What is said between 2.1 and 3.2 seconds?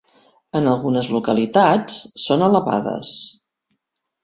són elevades.